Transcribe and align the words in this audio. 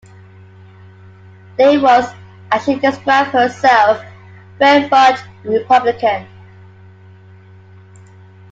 Day 1.59 1.77
was, 1.77 2.11
as 2.51 2.65
she 2.65 2.73
described 2.79 3.29
herself, 3.33 4.03
"very 4.57 4.89
much 4.89 5.19
a 5.45 5.49
Republican". 5.51 6.25